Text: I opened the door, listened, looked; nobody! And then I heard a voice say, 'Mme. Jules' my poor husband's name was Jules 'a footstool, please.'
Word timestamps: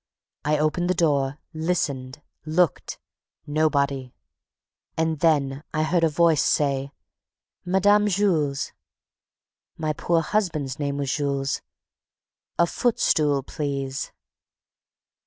I 0.43 0.57
opened 0.57 0.89
the 0.89 0.95
door, 0.95 1.37
listened, 1.53 2.23
looked; 2.43 2.97
nobody! 3.45 4.15
And 4.97 5.19
then 5.19 5.61
I 5.75 5.83
heard 5.83 6.03
a 6.03 6.09
voice 6.09 6.41
say, 6.41 6.91
'Mme. 7.65 8.07
Jules' 8.07 8.73
my 9.77 9.93
poor 9.93 10.21
husband's 10.21 10.79
name 10.79 10.97
was 10.97 11.13
Jules 11.15 11.61
'a 12.57 12.65
footstool, 12.65 13.43
please.' 13.43 14.11